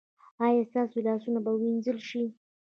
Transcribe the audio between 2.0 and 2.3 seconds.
شي؟